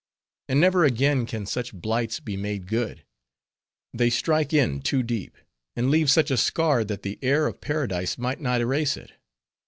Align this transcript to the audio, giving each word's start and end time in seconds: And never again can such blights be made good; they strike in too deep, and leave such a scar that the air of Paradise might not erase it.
And 0.49 0.59
never 0.59 0.83
again 0.83 1.27
can 1.27 1.45
such 1.45 1.75
blights 1.75 2.19
be 2.19 2.35
made 2.35 2.65
good; 2.65 3.05
they 3.93 4.09
strike 4.09 4.51
in 4.51 4.81
too 4.81 5.03
deep, 5.03 5.37
and 5.75 5.91
leave 5.91 6.09
such 6.09 6.31
a 6.31 6.37
scar 6.37 6.83
that 6.83 7.03
the 7.03 7.19
air 7.21 7.45
of 7.45 7.61
Paradise 7.61 8.17
might 8.17 8.41
not 8.41 8.61
erase 8.61 8.97
it. 8.97 9.11